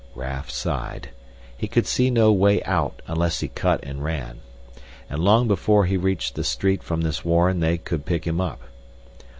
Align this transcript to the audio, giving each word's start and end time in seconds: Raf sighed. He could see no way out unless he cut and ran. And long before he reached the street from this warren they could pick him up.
Raf 0.15 0.49
sighed. 0.49 1.09
He 1.55 1.67
could 1.67 1.85
see 1.85 2.09
no 2.09 2.31
way 2.31 2.63
out 2.63 3.03
unless 3.05 3.41
he 3.41 3.49
cut 3.49 3.83
and 3.83 4.03
ran. 4.03 4.39
And 5.07 5.23
long 5.23 5.47
before 5.47 5.85
he 5.85 5.95
reached 5.95 6.33
the 6.33 6.43
street 6.43 6.81
from 6.81 7.01
this 7.01 7.23
warren 7.23 7.59
they 7.59 7.77
could 7.77 8.03
pick 8.07 8.25
him 8.25 8.41
up. 8.41 8.61